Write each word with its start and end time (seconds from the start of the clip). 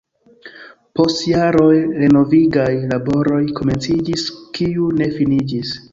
Post 0.99 1.19
jaroj 1.31 1.75
renovigaj 1.99 2.71
laboroj 2.95 3.43
komenciĝis, 3.61 4.25
kiu 4.59 4.93
ne 5.03 5.13
finiĝis. 5.21 5.77